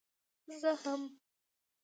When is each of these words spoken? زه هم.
زه 0.59 0.71
هم. 0.81 1.01